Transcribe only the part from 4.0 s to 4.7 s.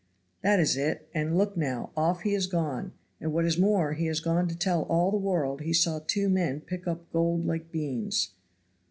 has gone to